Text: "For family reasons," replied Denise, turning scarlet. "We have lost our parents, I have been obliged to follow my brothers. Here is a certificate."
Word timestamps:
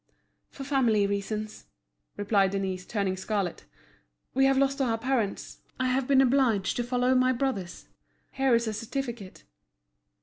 "For 0.49 0.63
family 0.63 1.05
reasons," 1.05 1.65
replied 2.17 2.49
Denise, 2.49 2.87
turning 2.87 3.15
scarlet. 3.15 3.65
"We 4.33 4.45
have 4.45 4.57
lost 4.57 4.81
our 4.81 4.97
parents, 4.97 5.59
I 5.79 5.89
have 5.89 6.07
been 6.07 6.21
obliged 6.21 6.75
to 6.77 6.83
follow 6.83 7.13
my 7.13 7.31
brothers. 7.31 7.87
Here 8.31 8.55
is 8.55 8.65
a 8.67 8.73
certificate." 8.73 9.43